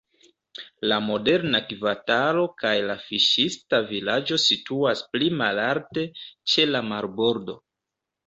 La 0.91 0.95
moderna 1.07 1.59
kvartalo 1.65 2.45
kaj 2.63 2.71
la 2.91 2.95
fiŝista 3.03 3.81
vilaĝo 3.91 4.39
situas 4.45 5.05
pli 5.13 5.29
malalte, 5.43 6.07
ĉe 6.55 6.65
la 6.73 6.83
marbordo. 6.89 7.59